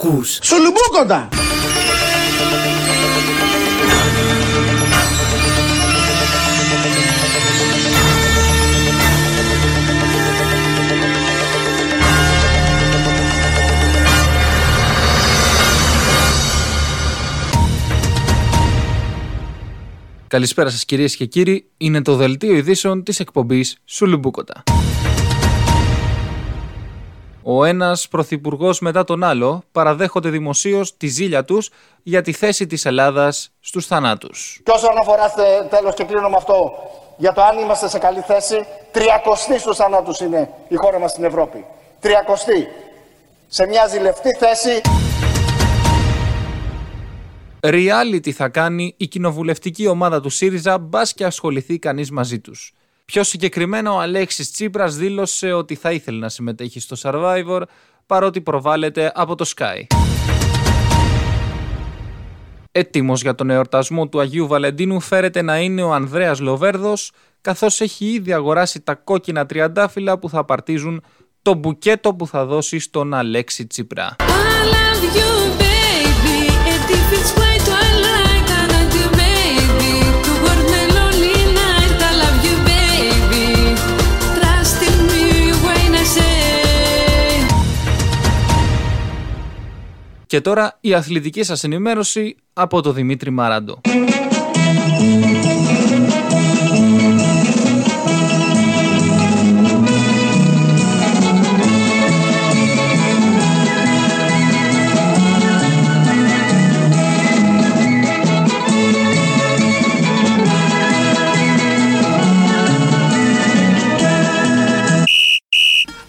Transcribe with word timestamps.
Ακούς 0.00 0.38
Σουλουμπούκοντα 0.42 1.28
Καλησπέρα 20.28 20.70
σας 20.70 20.84
κυρίες 20.84 21.16
και 21.16 21.24
κύριοι, 21.24 21.64
είναι 21.76 22.02
το 22.02 22.16
δελτίο 22.16 22.54
ειδήσεων 22.54 23.02
της 23.02 23.20
εκπομπής 23.20 23.76
Σουλουμπούκοτα. 23.84 24.62
Ο 27.42 27.64
ένας 27.64 28.08
πρωθυπουργός 28.08 28.80
μετά 28.80 29.04
τον 29.04 29.24
άλλο 29.24 29.62
παραδέχονται 29.72 30.28
δημοσίως 30.28 30.96
τη 30.96 31.06
ζήλια 31.06 31.44
τους 31.44 31.70
για 32.02 32.22
τη 32.22 32.32
θέση 32.32 32.66
της 32.66 32.84
Ελλάδας 32.84 33.50
στους 33.60 33.86
θανάτους. 33.86 34.60
Και 34.64 34.70
όσον 34.70 34.98
αφορά 35.00 35.32
τέλος 35.68 35.94
και 35.94 36.04
κλείνω 36.04 36.28
με 36.28 36.36
αυτό, 36.36 36.72
για 37.16 37.32
το 37.32 37.42
αν 37.42 37.58
είμαστε 37.58 37.88
σε 37.88 37.98
καλή 37.98 38.20
θέση, 38.20 38.66
τριακοστή 38.92 39.58
στους 39.58 39.76
θανάτους 39.76 40.20
είναι 40.20 40.50
η 40.68 40.74
χώρα 40.76 40.98
μας 40.98 41.10
στην 41.10 41.24
Ευρώπη. 41.24 41.64
Τριακοστή. 42.00 42.68
Σε 43.46 43.66
μια 43.66 43.86
ζηλευτή 43.86 44.36
θέση 44.38 44.80
Reality 47.60 48.30
θα 48.30 48.48
κάνει 48.48 48.94
η 48.96 49.06
κοινοβουλευτική 49.06 49.86
ομάδα 49.86 50.20
του 50.20 50.28
ΣΥΡΙΖΑ 50.30 50.78
μπας 50.78 51.14
και 51.14 51.24
ασχοληθεί 51.24 51.78
κανείς 51.78 52.10
μαζί 52.10 52.38
τους. 52.40 52.72
Πιο 53.12 53.22
συγκεκριμένα, 53.22 53.92
ο 53.92 54.00
Αλέξης 54.00 54.50
Τσίπρας 54.50 54.96
δήλωσε 54.96 55.52
ότι 55.52 55.74
θα 55.74 55.92
ήθελε 55.92 56.18
να 56.18 56.28
συμμετέχει 56.28 56.80
στο 56.80 56.96
Survivor 57.02 57.62
παρότι 58.06 58.40
προβάλλεται 58.40 59.12
από 59.14 59.34
το 59.34 59.52
Sky. 59.56 59.82
Έτοιμος 62.72 63.22
για 63.22 63.34
τον 63.34 63.50
εορτασμό 63.50 64.08
του 64.08 64.20
Αγίου 64.20 64.46
Βαλεντίνου 64.46 65.00
φέρεται 65.00 65.42
να 65.42 65.58
είναι 65.58 65.82
ο 65.82 65.92
Ανδρέας 65.92 66.40
Λοβέρδος 66.40 67.10
καθώς 67.40 67.80
έχει 67.80 68.04
ήδη 68.04 68.32
αγοράσει 68.32 68.80
τα 68.80 68.94
κόκκινα 68.94 69.46
τριαντάφυλλα 69.46 70.18
που 70.18 70.28
θα 70.28 70.44
παρτίζουν 70.44 71.04
το 71.42 71.54
μπουκέτο 71.54 72.14
που 72.14 72.26
θα 72.26 72.44
δώσει 72.44 72.78
στον 72.78 73.14
Αλέξη 73.14 73.66
Τσίπρα. 73.66 74.16
Και 90.28 90.40
τώρα 90.40 90.76
η 90.80 90.94
αθλητική 90.94 91.42
σας 91.42 91.64
ενημέρωση 91.64 92.36
από 92.52 92.82
το 92.82 92.92
Δημήτρη 92.92 93.30
Μαράντο. 93.30 93.80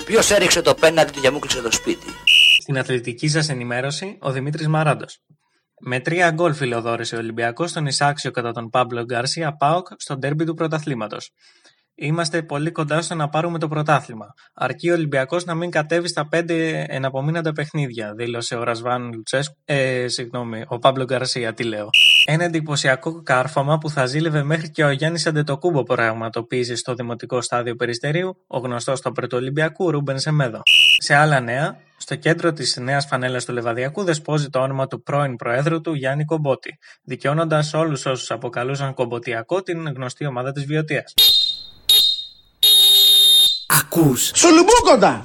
Ποιος 0.06 0.32
έριξε 0.32 0.62
το 0.62 0.74
πέναλτι 0.74 1.20
και 1.20 1.30
μου 1.30 1.40
κλείσε 1.40 1.62
το 1.62 1.72
σπίτι; 1.72 2.08
Στην 2.70 2.82
αθλητική 2.82 3.28
σας 3.28 3.50
ενημέρωση, 3.50 4.18
ο 4.22 4.32
Δημήτρης 4.32 4.68
Μαράντος. 4.68 5.20
Με 5.82 6.00
τρία 6.00 6.32
γκολ 6.32 6.54
φιλοδώρησε 6.54 7.16
ο 7.16 7.18
Ολυμπιακός 7.18 7.70
στον 7.70 7.86
Ισάξιο 7.86 8.32
κατά 8.32 8.52
τον 8.52 8.70
Πάμπλο 8.70 9.04
Γκαρσία 9.04 9.56
Πάοκ 9.56 9.88
στο 9.98 10.18
ντέρμπι 10.18 10.44
του 10.44 10.54
πρωταθλήματος. 10.54 11.32
Είμαστε 11.96 12.44
πολύ 12.44 12.72
κοντά 12.72 13.02
στο 13.02 13.16
να 13.16 13.30
πάρουμε 13.30 13.60
το 13.60 13.68
πρωτάθλημα. 13.68 14.26
Αρκεί 14.54 14.90
ο 14.90 14.94
Ολυμπιακός 14.94 15.46
να 15.46 15.56
μην 15.56 15.70
κατέβει 15.72 16.08
στα 16.08 16.28
πέντε 16.28 16.86
εναπομείναντα 16.88 17.52
παιχνίδια, 17.52 18.14
δήλωσε 18.14 18.56
ο 18.56 18.64
Ρασβάν 18.64 19.12
Λουτσέσκου. 19.14 19.56
Ε, 19.66 20.08
συγγνώμη, 20.08 20.64
ο 20.68 20.78
Πάμπλο 20.78 21.04
Γκαρσία, 21.04 21.54
τι 21.54 21.64
λέω. 21.64 21.90
Ένα 22.26 22.44
εντυπωσιακό 22.44 23.22
κάρφωμα 23.22 23.78
που 23.78 23.90
θα 23.90 24.06
ζήλευε 24.06 24.44
μέχρι 24.44 24.72
και 24.72 24.84
ο 24.84 24.92
Γιάννης 24.92 25.28
Αντετοκούνμπο 25.28 25.84
πραγματοποίησε 25.84 26.76
στο 26.76 26.94
δημοτικό 26.94 27.42
στάδιο 27.42 27.76
Περιστερίου 27.76 28.44
ο 28.48 28.58
γνωστός 28.58 29.02
του 29.02 29.12
Πρωτοολυμπιακού 29.12 29.92
Ρούμπεν 29.92 30.20
Σεμέδο. 30.20 30.62
Σε 31.02 31.16
άλλα 31.16 31.40
νέα, 31.40 31.78
στο 31.98 32.16
κέντρο 32.16 32.54
της 32.54 32.78
νέας 32.78 33.06
φανέλας 33.06 33.46
του 33.46 33.54
Λεβαδιακού 33.54 34.04
δεσπόζει 34.04 34.50
το 34.50 34.60
όνομα 34.60 34.88
του 34.88 35.04
πρώην 35.04 35.36
Προέδρου 35.36 35.82
του 35.82 35.94
Γιάννη 35.94 36.26
Κομπότη, 36.26 36.78
δικαιώνοντας 37.04 37.74
όλους 37.74 38.06
όσους 38.06 38.32
αποκαλούσαν 38.32 38.94
Κομποτιακό 38.94 39.62
την 39.62 39.88
γνωστή 39.88 40.26
ομάδα 40.26 40.52
της 40.52 40.66
Βιωτίας. 40.66 41.14
Ακούς 43.68 44.32
Σουλουμπούκοντα 44.36 45.18